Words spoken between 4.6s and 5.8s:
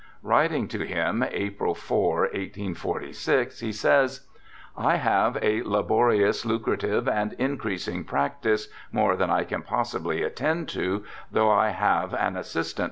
I have a